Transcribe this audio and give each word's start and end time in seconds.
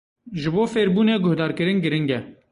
Ji 0.39 0.49
bo 0.53 0.63
fêrbûnê 0.73 1.15
guhdarkirin 1.25 1.77
giring 1.83 2.09
e. 2.17 2.19